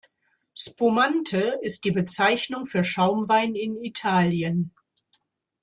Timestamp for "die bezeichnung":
1.85-2.65